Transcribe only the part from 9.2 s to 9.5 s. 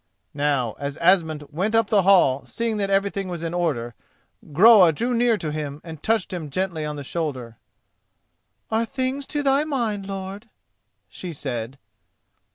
to